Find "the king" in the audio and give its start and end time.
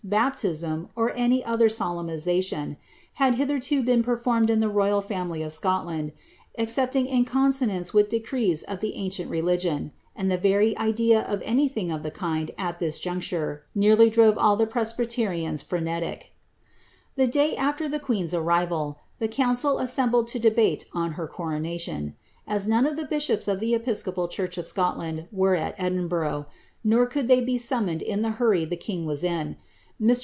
28.69-29.05